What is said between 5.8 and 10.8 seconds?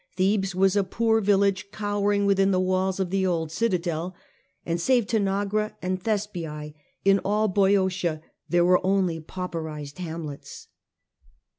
Thespiae in all Boeotia there were only pauperized hamlets.